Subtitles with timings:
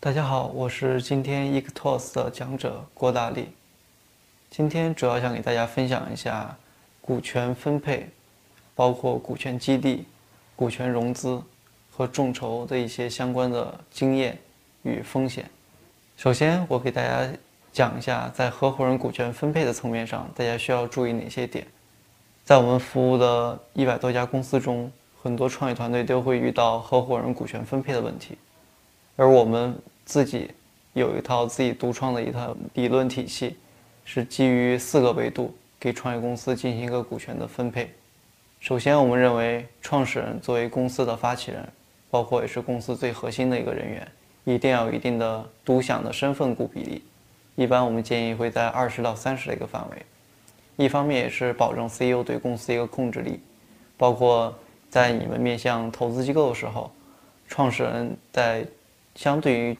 [0.00, 3.48] 大家好，我是今天 Ectos 的讲者郭大力。
[4.48, 6.56] 今天主要想给大家分享一下
[7.00, 8.08] 股权分配，
[8.76, 10.06] 包括股权激励、
[10.54, 11.42] 股权融资
[11.90, 14.38] 和众筹的一些相关的经验
[14.84, 15.50] 与风险。
[16.16, 17.28] 首先，我给大家
[17.72, 21.66] 讲一下，在合伙人股权分配的层面上，大家需要注意哪些点。
[22.44, 28.38] 在我们服务的一百多家公司中，很多创业团队都会遇到合伙人股权分配的问题。
[29.18, 30.48] 而我们自己
[30.92, 33.56] 有一套自己独创的一套理论体系，
[34.04, 37.90] 是基于四个维度给创业公司进行一个股权的分配。
[38.60, 41.68] 首先，我们认为创始人作为公司的发起人，
[42.08, 44.08] 包括也是公司最核心的一个人员，
[44.44, 47.02] 一定要有一定的独享的身份股比例。
[47.56, 49.96] 一般我们建议会在二十到三十的一个范围。
[50.76, 53.40] 一方面也是保证 CEO 对公司一个控制力，
[53.96, 54.56] 包括
[54.88, 56.88] 在你们面向投资机构的时候，
[57.48, 58.64] 创始人在
[59.18, 59.76] 相对于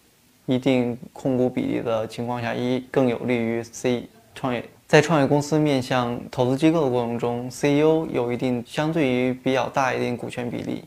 [0.46, 4.64] 一定控股比例的情况下，一更有利于 C 创业。
[4.88, 10.82] 在创业公司面向投资机构的过程中，CEO 有一定相对于比较大一定股权比例，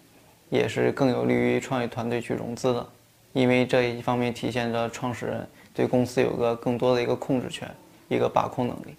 [0.50, 2.86] 也是更有利于创业团队去融资的，
[3.32, 7.66] 因为这一方面体现着创始人对公司有个更多的一个控制权，
[8.10, 8.94] 一个把控能力。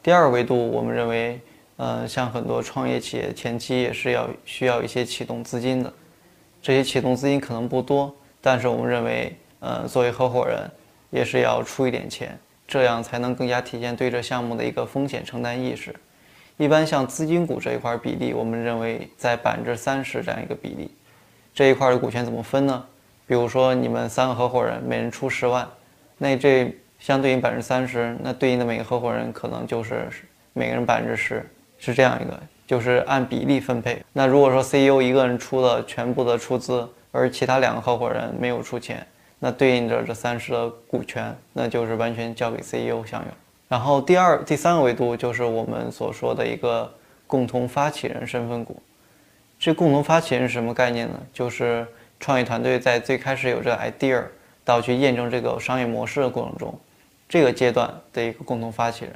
[0.00, 1.40] 第二个维度，我们认为，
[1.76, 5.92] 呃，像很多创业企业前期也是要需要一些启动资金的，
[6.62, 8.14] 这些启动资金可能不多。
[8.46, 10.70] 但是我们认为，呃，作为合伙人，
[11.08, 15.94] 也是要出一点钱，这样才能更加体现对这项目的一个风险承担意识。
[16.58, 20.90] 一般像资金股这一块比例，我们认为在百分之三十这样一个比例。
[21.54, 22.84] 这一块的股权怎么分呢？
[23.26, 25.66] 比如说你们三个合伙人，每人出十万，
[26.18, 30.06] 那这相对应百分之三十，那对应的每个合伙人可能就是
[30.52, 34.04] 每个人百分之十，是这样一个，就是按比例分配。
[34.12, 39.06] 那如果说 CEO 一个人出了全部的出资，而其他两个合伙人没有出钱，
[39.38, 43.28] 那对应着这三十的股权，那就是完全交给 CEO 享有。
[43.68, 46.92] 然后第二、第三个维度就是我们所说的一个
[47.28, 48.82] 共同发起人身份股。
[49.60, 51.14] 这共同发起人是什么概念呢？
[51.32, 51.86] 就是
[52.18, 54.20] 创业团队在最开始有这个 idea
[54.64, 56.76] 到去验证这个商业模式的过程中，
[57.28, 59.14] 这个阶段的一个共同发起人。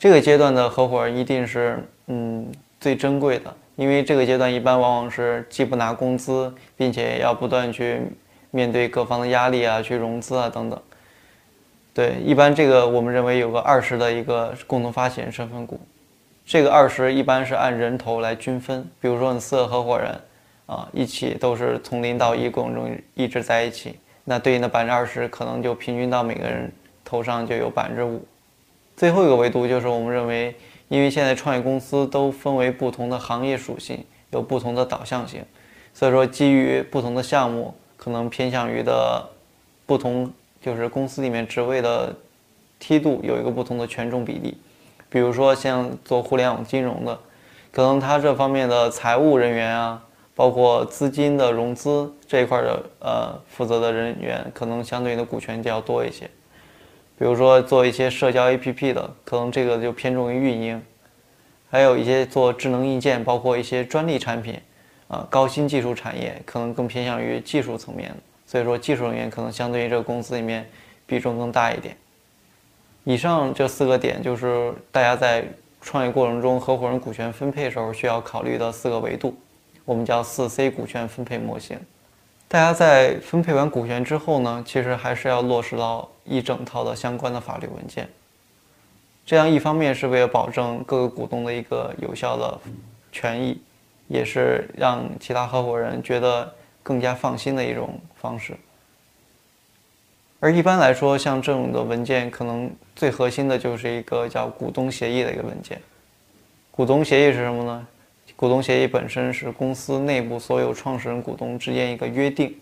[0.00, 3.54] 这个阶段的合伙人一定是嗯最珍贵的。
[3.76, 8.02] 因为这个阶段一般往往是既不拿工资，并且要不断去
[8.50, 10.78] 面对各方的压力啊，去融资啊等等。
[11.94, 15.80] 对，一般这个我们认为有个二十的一个共同发起人身份股，
[16.44, 18.86] 这个二十一般是按人头来均分。
[19.00, 20.20] 比如说你四个合伙人
[20.66, 26.70] 啊，一起都是从零到一共同一直在一起，那对应的百分之二十可能就平均到每个人
[27.04, 28.22] 头上就有百分之五。
[28.96, 30.54] 最后一个维度就是我们认为。
[30.92, 35.42] 因为现在创业公司都分为不同的行业属性，有不同的导向性，
[35.94, 39.26] 所以说基于不同的项目，可能偏向于的
[39.86, 40.30] 不同，
[40.60, 42.14] 就是公司里面职位的
[42.78, 44.54] 梯度有一个不同的权重比例。
[45.08, 47.18] 比如说像做互联网金融的，
[47.70, 50.04] 可能他这方面的财务人员啊，
[50.34, 56.28] 包括资金的融资这一块的呃负责的人员，可能相对的股权就要多一些。
[57.18, 60.80] 比如说做一些社交 APP 的，可能这个就偏重于运营；
[61.70, 64.58] 还有一些做智能硬件，包括一些专利产品，
[65.08, 68.16] 啊，高新技术产业，可能更偏向于技术层面的。
[68.44, 70.68] 所以说，技术人员可能相对于这个公司里面
[71.06, 71.96] 比重更大一点。
[73.04, 75.44] 以上这四个点就是大家在
[75.80, 79.34] 创业过程中合伙人股权分配时候需要考虑的四个维度，
[79.84, 81.78] 我们叫四 C 股权分配模型。
[82.52, 88.06] 大家在分配完股权之后呢，其实还是要落实到一整套的相关的法律文件。
[89.24, 92.60] 这样一方面是为了保证各个股东的一个有效的
[93.10, 93.58] 权益，
[94.06, 96.52] 也是让其他合伙人觉得
[96.82, 98.54] 更加放心的一种方式。
[100.38, 105.80] 而一般来说，像这种的文件，可能最核心的就是一个叫股东协议的一个文件。
[106.70, 107.86] 股东协议是什么呢？
[108.42, 112.52] 股东协议本身是公司内部所有创始人股东之间一个约定，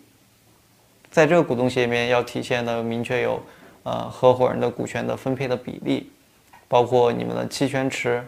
[1.10, 3.42] 在这个股东协议里面要体现的明确有，
[3.84, 6.10] 呃，合伙人的股权的分配的比例，
[6.68, 8.22] 包括你们的期权池，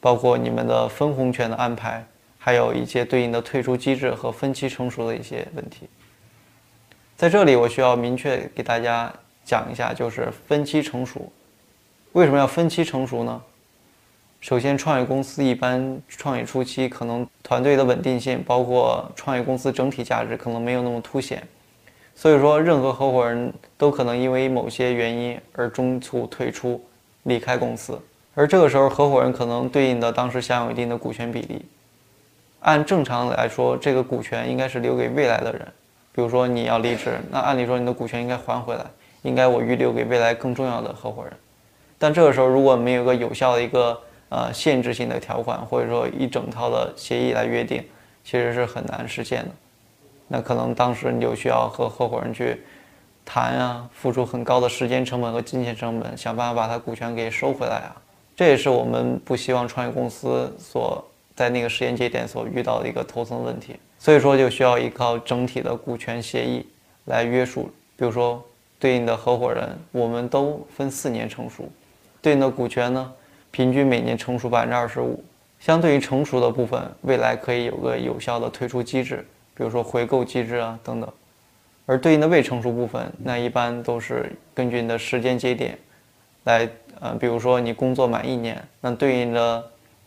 [0.00, 2.04] 包括你们的分红权的安排，
[2.36, 5.88] 还有一些对应的退出机制和分期成熟的一些问题。
[7.16, 9.14] 在这里我需要明确给大家
[9.44, 11.30] 讲一下，就是分期成熟，
[12.10, 13.40] 为什么要分期成熟呢？
[14.46, 21.42] 首先，创业公司一般创业初期可能团队的稳定性，包括创业公司整体价值可能没有那么凸显，
[22.14, 26.80] 所以说任何合伙人都可能因为某些原因而中途退出、
[27.24, 28.00] 离开公司，
[28.36, 31.66] 而这个时候合伙人可能对应的当时享有一定的股权比例。
[32.60, 35.66] 按正常来说，这个股权应该是留给未来的人，
[36.14, 38.86] 比如说你要离职，那按理说你的股权应该还回来，
[39.22, 41.32] 应该我预留给未来更重要的合伙人。
[41.98, 47.84] 但这个时候如果没有一个有效的一个呃限制性的条款，或者说一整套的协议来约定，
[48.24, 49.50] 其实是很难实现的。
[50.28, 52.60] 那可能当时你就需要和合伙人去
[53.24, 57.96] 谈啊，付出很高的时间成本和金钱成本，想办法把他股权给收回来啊。
[58.34, 61.02] 这也是我们不希望创业公司所
[61.34, 63.76] 在那个时间节点所遇到的一个头层问题。
[63.98, 66.66] 所以说，就需要依靠整体的股权协议
[67.06, 67.70] 来约束。
[67.96, 68.44] 比如说，
[68.78, 71.66] 对应的合伙人，我们都分四年成熟，
[72.20, 73.12] 对应的股权呢，
[73.56, 75.24] 平均每年成熟百分之二十五。
[75.58, 81.10] 相对于成熟的部分，未来可以有个有效的退出机制，比如说回购机制啊等等。
[81.86, 85.78] 而对应的未成熟部分，那一般都是根据你的时间节点
[86.44, 86.68] 来，
[87.00, 89.64] 呃，比如说你工作满一年，那对应的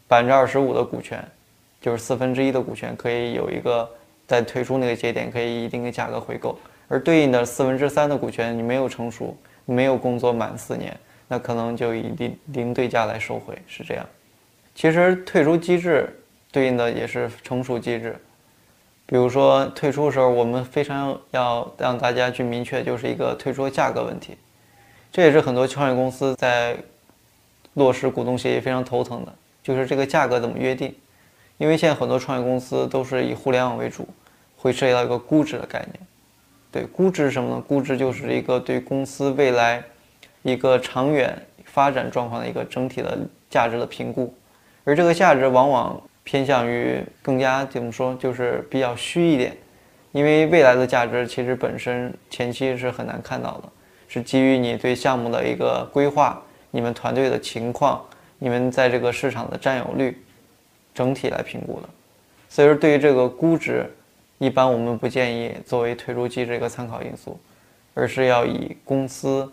[0.07, 1.19] 百分之二十五的股权。
[1.81, 3.89] 就是四分之一的股权可以有一个
[4.27, 6.55] 在退出那个节点可以一定的价格回购，
[6.87, 9.35] 而对应的四分之三的股权你没有成熟，
[9.65, 10.95] 没有工作满四年，
[11.29, 14.05] 那可能就以零零对价来收回，是这样。
[14.75, 16.13] 其实退出机制
[16.51, 18.17] 对应的也是成熟机制，
[19.05, 24.35] 比如说退出的时候，我们非常要让大家去明确，就是一个退出价格问题，
[25.11, 26.75] 这也是很多创业公司在
[27.75, 30.93] 落实股东协议非常头疼的，就是这个价格怎么约定。
[31.57, 34.07] 因为现在很多创业公司都是以互联网为主，
[34.57, 36.07] 会涉及到一个估值的概念。
[36.71, 37.63] 对，估值是什么呢？
[37.67, 39.83] 估值就是一个对公司未来
[40.41, 43.17] 一个长远发展状况的一个整体的
[43.49, 44.33] 价值的评估，
[44.83, 49.55] 而这个价值往往偏向于更加怎么说，就是比较虚一点。
[50.11, 53.69] 因为未来的价值其实本身前期是很难看到的，
[54.07, 56.41] 是基于你对项目的一个规划、
[56.71, 58.03] 你们团队的情况、
[58.37, 60.17] 你们在这个市场的占有率。
[60.91, 61.87] 整体来评估的，
[62.49, 63.89] 所以说对于这个估值，
[64.37, 67.39] 一般我们不建议作为退出机制一个参考因素，
[67.93, 69.49] 而是要以公司，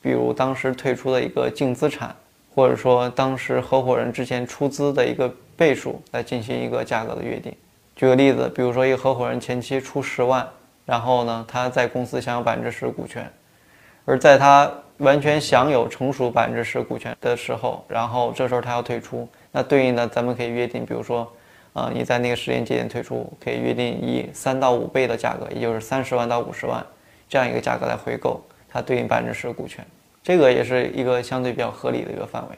[0.00, 2.14] 比如当时退出的一个净资产，
[2.54, 7.54] 或者说当时合伙人之前出资的一个倍数来进行一个价格的约定。
[7.96, 10.46] 举个例子，比如说一个合伙人前期出十万，
[10.86, 13.28] 然后呢他在公司享有百分之十股权，
[14.04, 19.28] 而在他完全享有成熟百分之十股权的时候，然后这时候他要退出。
[19.50, 21.30] 那对应的，咱们可以约定，比如说，
[21.72, 26.84] 呃，你在那个时间节点退出，可以约定以三到五倍的价格，也就是三十万到五十万
[27.28, 29.84] 这样一个价格来回购，它对应百分之十的股权，
[30.22, 32.56] 这个也是一个相对比较合理的一个范围。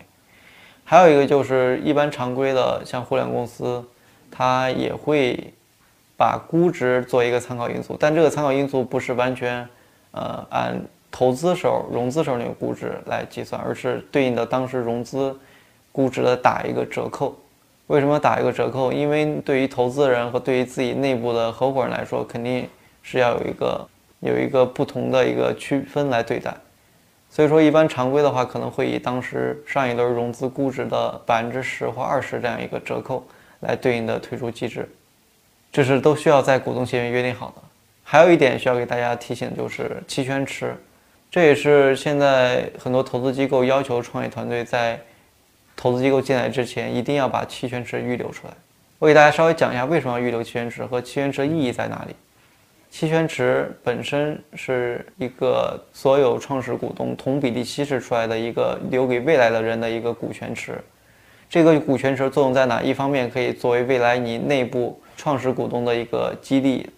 [0.84, 3.84] 还有一个就是一般常规的，像互联网公司，
[4.30, 5.52] 它也会
[6.16, 9.68] 把估值做一个参考因素，但这个参考因素不是完全，
[10.10, 10.80] 呃，按
[11.10, 15.38] 投资时候、融资时候那个估值来计算，而是对应的当时融资。
[15.92, 17.34] 估值的打一个折扣，
[17.88, 18.92] 为什么打一个折扣？
[18.92, 22.68] 因为对于投资人和对于自己内部的合伙人来说，肯定
[23.02, 23.84] 是要有一个
[24.20, 26.54] 有一个不同的一个区分来对待。
[27.28, 33.26] 所以说，一般常规的话，可能会以当时上一轮融资估值的百分之十或二十这样一个折扣
[33.60, 34.88] 来对应的退出机制，
[35.70, 37.62] 这是都需要在股东协议约定好的。
[38.02, 40.74] 还有一点需要给大家提醒，就是期权池，
[41.30, 44.98] 这也是现在很多投资机构要求创业团队在。
[45.76, 48.52] 投资机构进来之前，一定要把期权池预留出来。
[48.98, 52.14] 我给大家稍微讲一下为什么要预留期权池和期权池意义在哪里。
[52.90, 60.78] 期权池本身是一个所有创始股东同比例稀释出来的一个留给未来的人的一个股权池。
[61.48, 62.82] 这个股权池作用在哪？
[62.82, 66.88] 一方面可以作为未来你内部创始股东的一个激励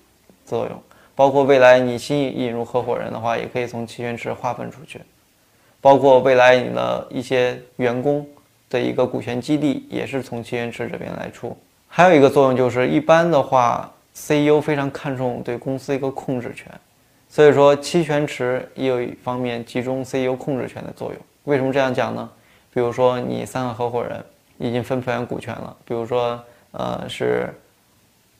[0.45, 0.83] 作用，
[1.15, 5.01] 包括未来你新引入合伙人的话，也可以从期权池划分出去，
[5.81, 8.27] 包括未来你的一些员工。
[8.71, 11.55] 的一个股权激励也是从期权池这边来出，
[11.89, 16.71] 还有一个作用就是一般的话，CEO 非常看重对公司一个控制权，
[17.29, 21.19] 所以说期权池也有一方面集中 CEO 控制权的作用。
[21.45, 22.31] 为什么这样讲呢？
[22.73, 24.25] 比如说你三个合伙人
[24.59, 27.53] 已经分配完股权了，比如说呃是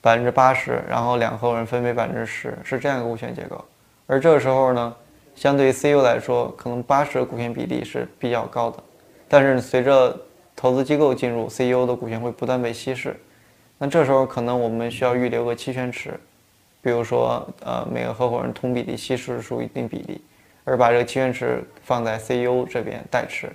[0.01, 3.63] 百分之八十，然后两个合伙人分配百分之十，是这样一个股权结构。
[4.07, 4.95] 而这个时候呢，
[5.35, 8.77] 相对于 CEO 来说，可能八十的股权比例是比较高的。
[9.27, 10.15] 但是随着
[10.55, 13.15] 投资机构进入，CEO 的股权会不断被稀释，
[13.83, 16.17] 那这时候可能我们需要预留个期权池，
[16.81, 20.21] 比如说，呃，每个合伙人同比例稀释出一定比例，
[20.63, 23.51] 而把这个期权池放在 CEO 这边代持，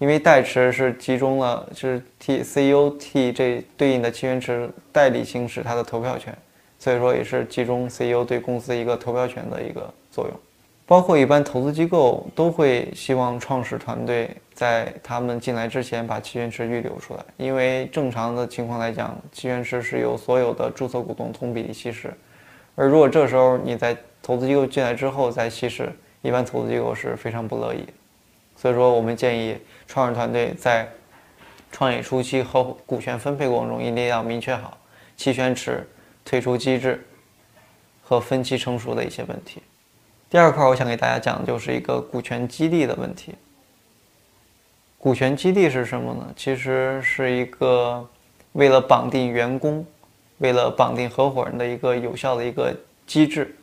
[0.00, 6.36] 因为代持是集中了，就是替 CEO 替这对应的期权池代理行使他的投票权，
[6.80, 10.36] 所以说也是集中 CEO 对公司一个投票权的一个作用。
[10.84, 22.14] 包括一般投资机构都会希望创始团队在他们进来之前把期权池预留出来，因为正常的情况来讲，期权池是由所有的注册股东同比例稀释，
[22.76, 25.92] 而如果这时候你在投资机构进来之后再稀释，
[26.22, 27.84] 一般投资机构是非常不乐意。
[28.56, 29.58] 所以说，我们建议
[29.88, 30.88] 创始团队在
[31.72, 34.78] 创业初期和股权分配过程中一定要明确好
[35.16, 35.84] 期权池、
[36.24, 37.04] 退出机制
[38.02, 39.60] 和分期成熟的一些问题。
[40.30, 43.34] 第二块，我想给大家讲的就是一个股权激励的问题。
[45.04, 46.32] 股权激励是什么呢？
[46.34, 48.08] 其实是一个
[48.52, 49.84] 为了绑定员工、
[50.38, 52.74] 为了绑定合伙人的一个有效的一个
[53.06, 53.54] 机制。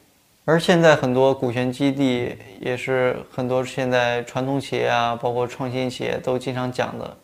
[0.45, 7.17] 而现在很多股权激励也是很多现在传统企业啊，包括创新企业都经常讲的，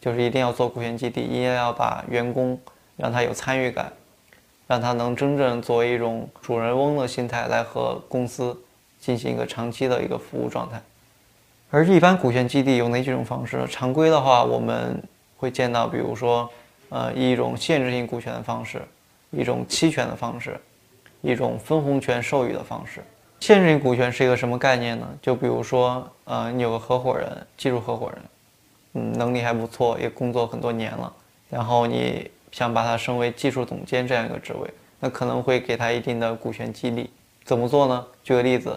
[0.00, 2.60] 就是一定要做股权激励，一定要把员工
[2.96, 3.92] 让他有参与感，
[4.66, 8.60] 让他能真正作为一种主人翁的心态来和公司
[8.98, 10.82] 进行一个长期的一个服务状态。
[11.72, 13.64] 而一般股权激励有哪几种方式？
[13.68, 15.00] 常规的话，我们
[15.36, 16.50] 会见到，比如说，
[16.88, 18.82] 呃，一种限制性股权的方式，
[19.30, 20.60] 一种期权的方式，
[21.20, 23.00] 一种分红权授予的方式。
[23.38, 25.08] 限制性股权是一个什么概念呢？
[25.22, 28.22] 就比如说，呃，你有个合伙人，技术合伙人，
[28.94, 31.12] 嗯，能力还不错，也工作很多年了，
[31.48, 37.08] 然后你想把他升为技术总监这样一个职位，那可能会给他一定的股权激励。
[37.44, 38.04] 怎么做呢？
[38.24, 38.76] 举个例子，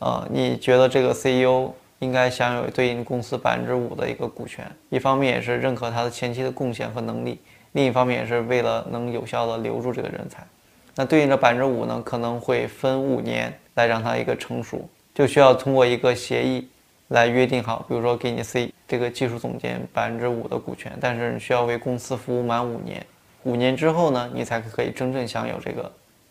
[0.00, 1.72] 呃，你觉得这个 CEO。
[2.00, 7.40] 应该享有对应公司百分之五的一个股权，一方面也是认可他的前期的贡献和能力，
[7.72, 10.46] 另一方面也是为了能有效的留住这个人才。
[10.94, 16.68] 那对应的百分之五呢，可能会分五年来让他一个成熟，就需要通过一个协议
[17.08, 23.04] 来约定好，比如说给你 C 这个技术总监百分之五的股权，但是你需要为公司服务满五年，
[23.42, 25.90] 五年之后呢，你才可以真正享有这个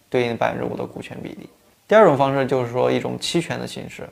[0.09, 1.49] 对应百分之五的股权比例。
[1.87, 4.07] 第二种方式就是说一种期权的形式。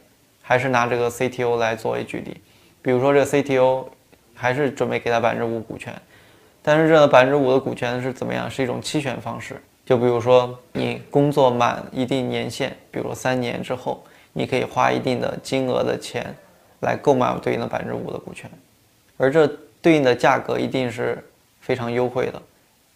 [0.48, 2.40] 还是拿这个 CTO 来作为举例，
[2.84, 3.88] 比如说这个 CTO
[4.36, 5.92] 还是准备给他百分之五股权，
[6.62, 8.50] 但是这百分之五的股权是怎么样？
[8.50, 9.60] 是一种期权方式。
[9.84, 16.32] 就比如说你工作满一定年限，比如三年之后，你可以花一定的金额的钱
[16.82, 18.48] 来购买对应的百分之五的股权，
[19.18, 19.48] 而这
[19.82, 21.24] 对应的价格一定是
[21.60, 22.40] 非常优惠的，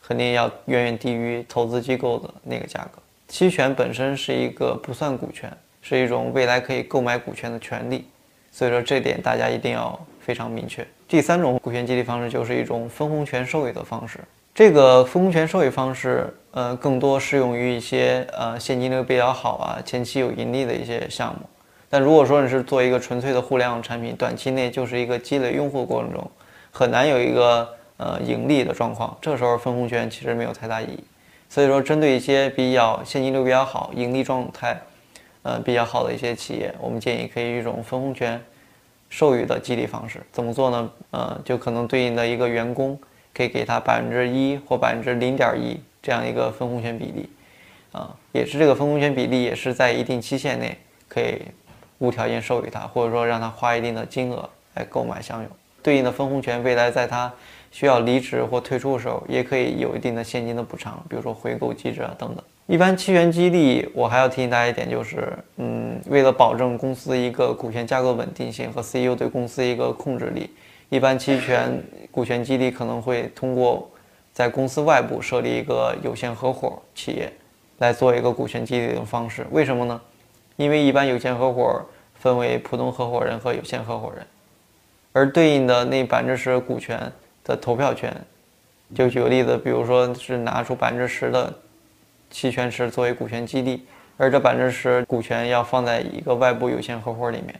[0.04, 3.02] 肯定要远远低于投资机构的那个价格。
[3.28, 5.52] 期权本身是一个不算股权。
[5.82, 8.06] 是一种未来可以购买股权的权利，
[8.52, 10.86] 所以说这点大家一定要非常明确。
[11.08, 14.20] 第三种股权激励方式就是一种分红权授予的方式。
[14.54, 21.42] 这个分红权授予方式，呃，更多适用于一些呃现金流比较好啊、前期有盈利的一些项目。
[21.90, 26.30] 但如果说你是做一个纯粹的互联网产品，短期内就是一个积累用户过程中，
[26.72, 27.68] 很难有一个
[27.98, 31.04] 呃盈利的状况，这时候分红权其实没有太大意义。
[31.48, 34.80] 所以说，针对一些比较现金流比较好、盈利状态。
[35.42, 38.42] 呃，比较好的一些企业，我们建议可以一种分红权
[39.10, 40.22] 授予的激励方式。
[40.32, 40.92] 怎么做呢？
[41.12, 43.00] 呃，就可能对应的一个员工
[43.34, 47.30] 可以给他百分之一或百分之零点一这样一个分红权比例，
[47.94, 50.78] 啊，也是这个分红权比例也是在一定期限内
[51.08, 51.42] 可以
[52.00, 55.50] 无条件授予他，或者说让他花一定的金额来购买享有
[55.82, 56.62] 对应的分红权。
[56.64, 57.32] 未来在他
[57.72, 62.44] 需要离职或退出的时候，也可以有一定的现金的补偿，比如说回购机制啊等等。
[62.70, 70.52] 一般期权激励，我还要提醒大家一点，就是，嗯，为了保证公司一个股权架构稳定性和 CEO 对公司一个控制力，
[70.90, 73.90] 一般期权股权激励可能会通过
[74.32, 77.34] 在公司外部设立一个有限合伙企业，
[77.80, 79.48] 来做一个股权激励的方式。
[79.50, 80.00] 为什么呢？
[80.56, 81.84] 因为一般有限合伙
[82.14, 84.24] 分为普通合伙人和有限合伙人，
[85.12, 87.12] 而对应的那百分之十股权
[87.44, 88.16] 的投票权，
[88.94, 91.52] 就举个例子，比如说是拿出百分之十的。
[92.30, 93.86] 期权池作为股权激励，
[94.18, 97.60] 而这百分之十股权要放在一个外部有限合伙里面，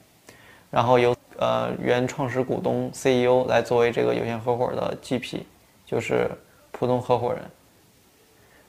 [0.70, 5.40] 然后由呃原创始股东 CEO 来作为这个有限合伙的 GP，
[5.86, 6.30] 就是
[6.72, 7.42] 普通合伙人。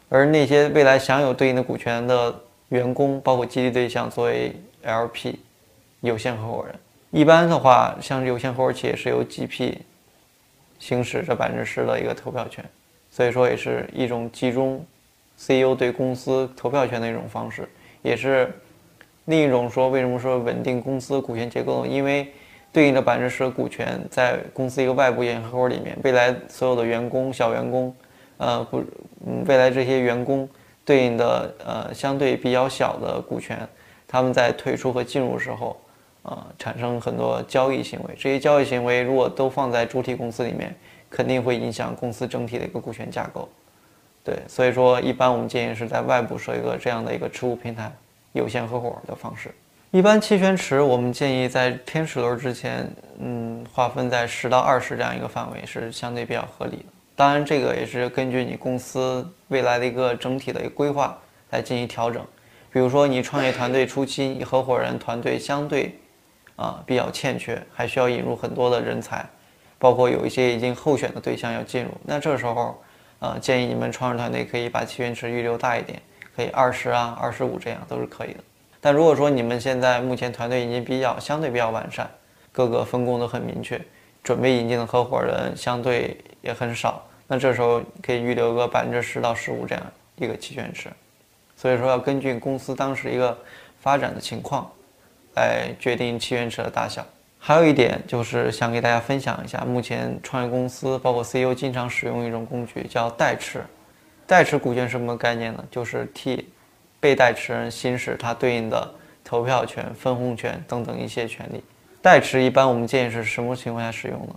[0.08, 2.34] 而那些未来享有对应的股权的
[2.70, 5.36] 员工，包括激励对象作为 LP
[6.00, 6.74] 有限合伙人。
[7.10, 9.74] 一般的话，像有限合伙企业是由 GP
[10.78, 12.64] 行使这百分之十的一个投票权，
[13.10, 14.84] 所以说也是一种集中。
[15.40, 17.66] CEO 对公司投票权的一种方式，
[18.02, 18.52] 也是
[19.24, 21.86] 另一种说为什么说稳定公司股权结构？
[21.86, 22.30] 因为
[22.70, 27.94] 对应的百分之十的股权在公司一个外部有限合伙里面，未来所有的员工、小员工，
[28.36, 28.84] 呃不，
[29.26, 30.46] 嗯，未来这些员工
[30.84, 33.66] 对应的呃相对比较小的股权，
[34.06, 35.80] 他们在退出和进入时候，
[36.22, 38.14] 呃产生很多交易行为。
[38.14, 40.76] 这些交易行为如果都放在主体公司里面，
[41.08, 43.48] 肯定会影响公司整体的一个股权架构。
[44.22, 47.90] 对，所以说一般我们建议是在外部设一个这样的一个持股平台
[48.32, 49.50] 有限合伙的方式。
[49.90, 56.84] 一般期权池我们建议在天使轮之前，嗯，划分在十到二十这样一个范围是相对比较合理的。
[57.16, 61.18] 当然，这个也是根据你公司未来的一个整体的一个规划
[61.50, 62.24] 来进行调整。
[62.72, 65.98] 比如说，你创业团队初期，你合伙人团队相对
[66.54, 69.28] 啊比较欠缺，还需要引入很多的人才，
[69.76, 71.90] 包括有一些已经候选的对象要进入。
[72.04, 72.80] 那这时候，
[73.20, 76.00] 呃，建议你们创始团队可以把期权池预留大一点，
[76.34, 78.40] 可以二十啊、二十五这样都是可以的。
[78.80, 82.10] 但如果说你们现在目前团队已经比较相对比较完善，
[82.50, 83.80] 各个分工都很明确，
[84.24, 89.86] 准备引进的合伙人相对也很少，那这时候可以预留个百分之十到十五这样
[90.16, 90.88] 一个期权池。
[91.54, 93.38] 所以说要根据公司当时一个
[93.80, 94.70] 发展的情况
[95.36, 97.04] 来决定期权池的大小。
[97.42, 103.64] 还有一点就是想给大家分享一下，目前创业公司包括 CEO 经常使用一种工具叫代持。
[104.26, 105.64] 代持股权是什么概念呢？
[105.70, 106.46] 就是替
[107.00, 108.88] 被代持人行使他对应的
[109.24, 111.64] 投票权、分红权等等一些权利。
[112.02, 114.34] 代持一般我们建议是什么情况下使用呢？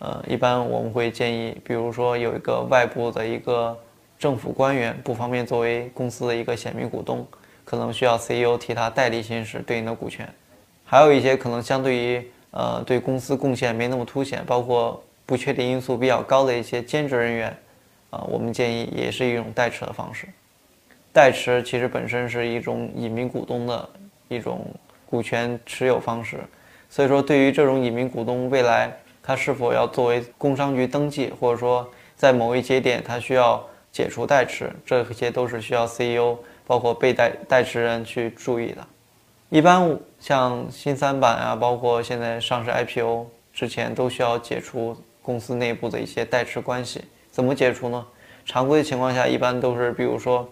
[0.00, 3.76] 呃，一般我们会建议，比如说有一个外部的一个
[4.18, 7.26] 政府官员不方便作为公司的一个显名股东，
[7.64, 10.28] 可能需要 CEO 替他代理行使对应的股权。
[10.84, 17.56] 还有一些可能相对于呃对公司贡献没那么凸显，包括不确定因素比较高的一些兼职人员，
[18.10, 20.26] 啊，我们建议也是一种代持的方式。
[21.12, 23.88] 代持其实本身是一种隐名股东的
[24.28, 24.66] 一种
[25.04, 26.38] 股权持有方式，
[26.88, 28.90] 所以说对于这种隐名股东，未来
[29.22, 38.86] 他是否要作为工商局登记，或者说在某一节点他需要解除代持，这些都是需要 CEO 包括被代代持人去注意的。
[39.50, 47.02] 一般像新三板啊，包括现在上市 IPO 之前，都需要解除公司内部的一些代持关系。
[47.32, 48.06] 怎么解除呢？
[48.44, 50.48] 常规情况下，一般都是比如说。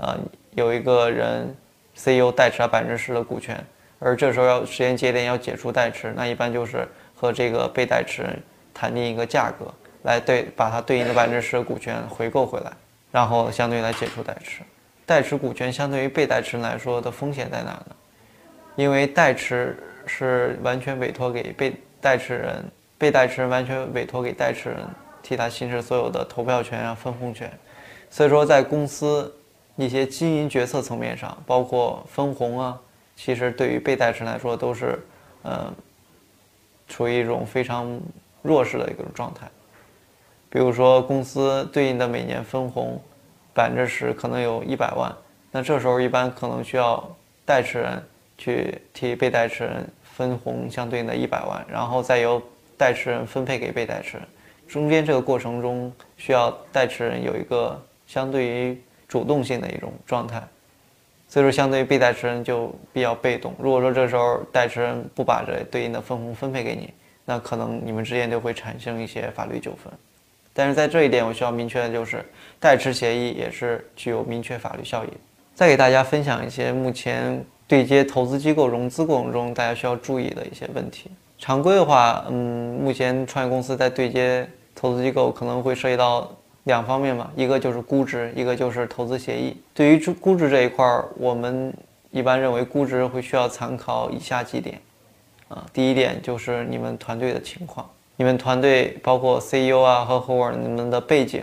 [0.00, 0.16] 呃，
[0.52, 1.52] 有一个人
[1.96, 3.58] CEO 代持了百分之十的股权，
[3.98, 6.86] 而这时候要时间节点要解除代持，那一般就是
[7.16, 8.40] 和这个被代持人
[8.72, 9.66] 谈定一个价格，
[10.04, 12.70] 来对把它对应的百分之十的股权回购回来，
[13.10, 14.60] 然后相对来解除代持。
[15.04, 17.86] 代持股权相对于被代持人来说的风险在哪呢？
[18.78, 22.64] 因为代持是完全委托给被代持人，
[22.96, 24.78] 被代持人完全委托给代持人
[25.20, 27.52] 替他行使所有的投票权啊、分红权，
[28.08, 29.34] 所以说在公司。
[29.80, 32.76] 一些经营决策层面上，包括分红啊，
[33.14, 34.98] 其实对于被代持人来说都是，
[35.42, 35.72] 呃，
[36.88, 38.00] 处于一种非常
[38.42, 39.48] 弱势的一个状态。
[40.50, 43.00] 比如说，公司对应的每年分红
[43.54, 45.14] 百分之十，可能有一百万，
[45.52, 47.08] 那这时候一般可能需要
[47.44, 48.02] 代持人
[48.38, 52.42] 去替被代持人分红相对应的一百万，然后再由
[52.78, 54.26] 代持人分配给被代持人。
[54.66, 58.80] 中间这个过程中，需要代持人有一个相对于。
[59.08, 60.38] 主动性的一种状态，
[61.30, 63.54] 所以说相对于被代持人就比较被动。
[63.58, 66.92] 如果说这时候代持人不把这对应的分红分配给你，
[67.24, 69.90] 那可能你们之间就会产生一些法律纠纷。
[70.52, 72.22] 但是在这一点，我需要明确的就是，
[72.60, 75.08] 代持协议也是具有明确法律效益。
[75.54, 81.08] 再给大家分享一些目前对接投资机构融资过程中大家需要注意的一些问题。
[81.38, 86.28] 常规的话，嗯，目前创业公司在对接投资机构可能会涉及到。
[86.64, 89.56] 两方面吧，一个就是估值，一个就是投资协议。
[89.72, 91.72] 对于估值这一块儿，我们
[92.10, 94.78] 一般认为估值会需要参考以下几点，
[95.48, 101.42] 啊，第一点就是你们团队的情况，你们团队包括 CEO 啊和合伙人你们的背景，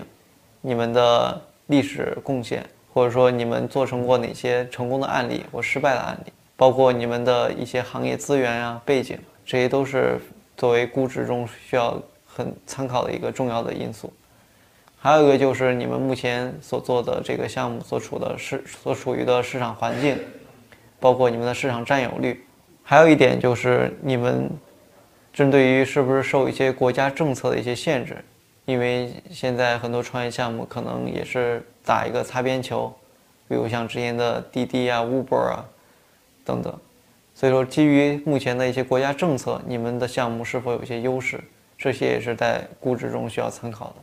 [0.62, 2.64] 你们的历史贡献，
[2.96, 10.18] 或者说你们做成过哪些成功的案例或失败的案例，包括你们的一些行业资源啊背景，这些都是
[10.56, 14.14] 作为估值中需要很参考的一个重要的因素。
[14.98, 20.18] 还有一个就是你们目前所做的这个项目所处的市所处于的市场环境，
[20.98, 22.46] 包括你们的市场占有率。
[22.82, 24.50] 还有一点就是你们
[25.34, 28.24] 针对于是不是受一些国家政策的一些限制，
[28.65, 32.91] 因为现在很多创业项目可能也是打一个擦边球，
[33.47, 35.65] 比如像之前的滴滴啊、Uber 啊
[36.43, 36.75] 等等。
[37.34, 41.43] 所以说，基于目前的一些国家政策，你们的项目是否有一些优势，
[41.78, 43.95] 这些也是在估值中需要参考的。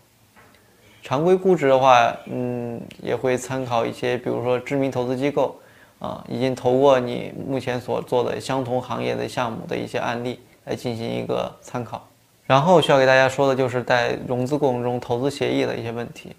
[1.03, 5.57] 常规估值的话，嗯，也会参考一些，比如说知名投资机构，
[5.99, 12.07] 啊，已经投过你目前所做的相同行业的项目的一些案例来进行一个参考。
[12.53, 16.37] 然后需要给大家说的就是在融资过程中投资协议的一些问题。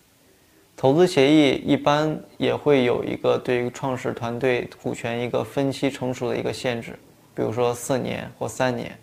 [0.77, 6.91] 投资协议一般也会有一个对于创始团队股权一个分期成熟的一个限制，
[7.33, 8.95] 比如说四年或三年，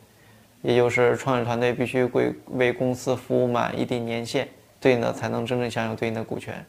[0.62, 4.46] 也就是创始团队必须为为公司服务满一定年限。
[4.79, 6.64] 对应的才能真正享有对应的股权，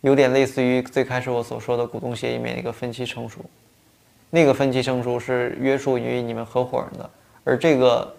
[0.00, 3.38] 有点类似于最开始我所说的股东协议里面的一个分期成熟，
[4.30, 7.08] 那个分期成熟是约束于你们合伙人的，
[7.44, 8.12] 而这个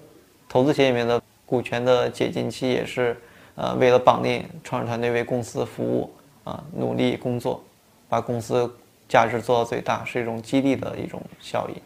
[0.48, 3.18] 投资协议里面的股权的解禁期也是，
[3.56, 7.64] 呃，为了绑定创始团队为公司服务啊，努力工作，
[8.08, 8.70] 把公司
[9.08, 11.82] 价值做到最大，是一种激励的一种效益。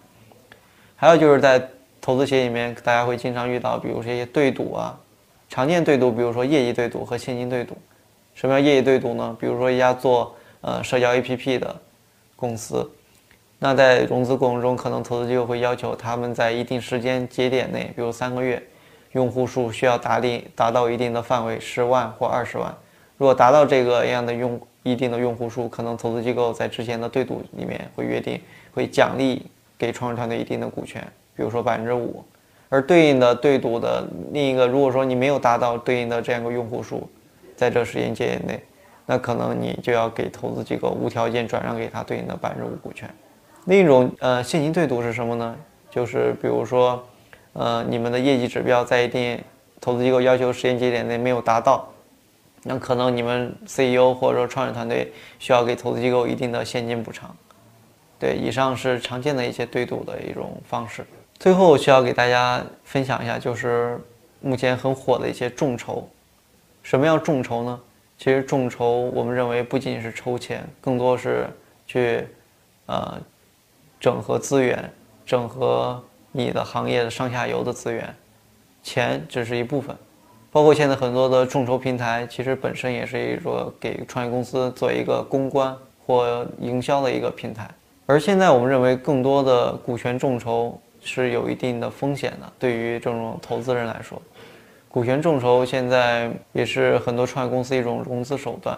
[0.95, 1.65] 还有就是在
[2.01, 4.99] 投资协议里面，大家会经常遇到，比如说一些对赌啊，
[5.47, 7.77] 常见对赌，比如说业绩对赌和现金对赌。
[8.33, 9.37] 什么叫业绩对赌呢？
[9.39, 11.75] 比如说一家做呃社交 APP 的
[12.35, 12.89] 公司，
[13.59, 18.61] 那在融资过程中，可能投资机构会要求他们在一定时间节点内，比如三个月，
[19.13, 22.73] 用户数需要达定达到一定的范围，十万或二十万。
[23.17, 28.39] 如果达到这个样的用一定的用户数，可能投资机构在之前的对赌里面会约定，
[28.73, 29.45] 会奖励
[29.77, 31.01] 给创始团队一定的股权，
[31.35, 32.23] 比如说百分之五。
[32.69, 37.07] 而对应的对赌的另一个，如果说你没有达到对应的这样一个用户数，
[37.53, 38.63] 在这时间节点内，
[39.05, 43.09] 那可能你就要给投资机构无条件转让给他对应的百分之五股权。
[43.65, 45.55] 另一种呃现金对赌是什么呢？
[45.89, 47.05] 就是比如说，
[47.53, 49.39] 呃你们的业绩指标在一定
[49.79, 51.87] 投资机构要求时间节点内没有达到。
[52.63, 57.35] 那可能你们 CEO 或者说创始团队需要给投资机构一定的现金补偿。
[58.19, 61.03] 对，以上是常见的一些对赌的一种方式。
[61.39, 63.99] 最后需要给大家分享一下，就是
[64.41, 66.07] 目前很火的一些众筹。
[66.83, 67.79] 什么叫众筹呢？
[68.19, 71.47] 其实众筹我们认为不仅仅是筹钱，更多是
[71.87, 72.27] 去
[72.85, 73.19] 呃
[73.99, 74.87] 整合资源，
[75.25, 78.15] 整合你的行业的上下游的资源，
[78.83, 79.95] 钱只是一部分。
[80.51, 87.69] 包括现在很多的众筹平台，其实本身也是一个给创业公司做一个公关或营销的一个平台。
[88.05, 92.51] 而现在我们认为，更多的股权众筹是有一定的风险的。
[92.59, 94.21] 对于这种投资人来说，
[94.89, 98.77] 股权众筹现在也是很多创业公司一种融资手段。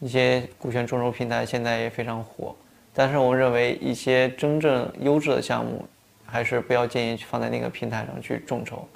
[0.00, 2.54] 一些股权众筹平台现在也非常火，
[2.92, 5.86] 但是我们认为一些真正优质的项目，
[6.26, 8.86] 还是不要建议去放在那个平台上去众筹。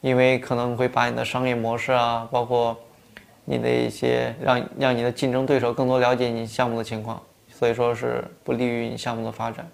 [0.00, 2.76] 因为可能会把你的商业模式啊，包括
[3.44, 9.64] 你的一些让让你的竞争对手更多了解你项目的情况，所以说是不利于你项目的发展。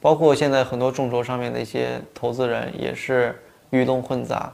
[0.00, 3.40] 包括现在很多众筹上面的一些投资人也是
[3.70, 4.52] 鱼龙混杂，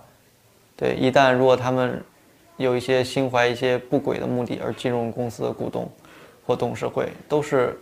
[0.77, 2.03] 对，一旦如果他们
[2.59, 5.91] 有一些心怀一些不轨的目的而进入公司的股东
[6.47, 7.79] 或董事会，都是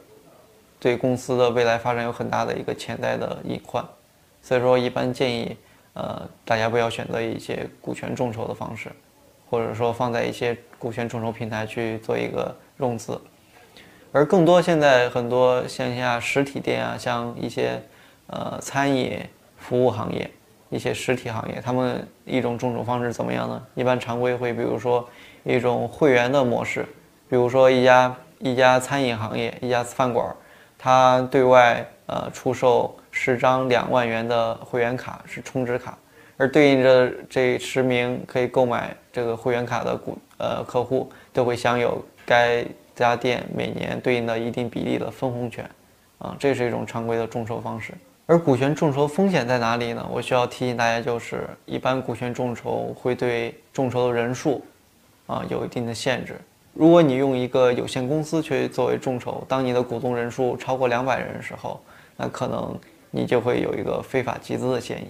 [0.80, 3.84] 对公司的未来发展有很大的一个潜在的隐患。
[4.42, 5.56] 所以说，一般建议。
[5.92, 8.90] 呃，大家不要选择一些股权众筹的方式，
[9.50, 13.20] 或者说放在一些股权众筹平台去做一个融资，
[14.12, 17.82] 而更多现在很多线下实体店啊，像一些
[18.28, 19.18] 呃餐饮
[19.58, 20.30] 服务行业、
[20.70, 23.60] 一些实体行业，他们一种众筹方式怎么样呢？
[23.74, 25.06] 一般常规会比如说
[25.42, 26.86] 一种会员的模式，
[27.28, 30.36] 比如说一家一家餐饮行业一家饭馆儿，
[30.80, 32.96] 它对外呃出售。
[33.12, 35.98] 十张两万元的会员卡是充值卡，
[36.36, 42.64] 而对应着这十名可以购买这个会员卡的股呃客户都会享有该
[42.94, 45.68] 家店每年对应的一定比例的分红权，
[46.18, 47.92] 啊，这是一种常规的众筹方式。
[48.26, 50.08] 而股权众筹风险在哪里呢？
[50.08, 54.64] 我需要提醒大家，就是一般股权众筹会对众筹的人数，
[55.26, 56.40] 啊，有一定的限制。
[56.72, 61.80] 如果你用一个有限公司去作为众筹，当你的股东人数超过两百人的时候，
[62.16, 62.78] 那可能。
[63.12, 65.08] 你就会有一个非法集资的嫌疑，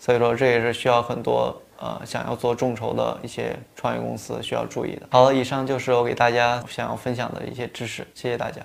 [0.00, 5.06] 所以说这也是需要很多呃想要做众筹的一些创业公司需要注意的。
[5.12, 8.60] 好了，以上就是我给大家想要分享的一些知识，谢谢大家。